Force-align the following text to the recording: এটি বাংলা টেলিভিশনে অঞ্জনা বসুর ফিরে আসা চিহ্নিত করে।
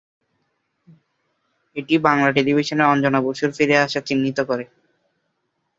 এটি 1.75 1.95
বাংলা 2.05 2.29
টেলিভিশনে 2.35 2.83
অঞ্জনা 2.85 3.19
বসুর 3.25 3.51
ফিরে 3.57 3.75
আসা 3.77 3.99
চিহ্নিত 4.07 4.37
করে। 4.49 4.65